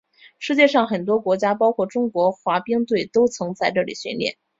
[0.39, 4.35] 世界上很多国家包括中国的滑冰队都曾在这里训练。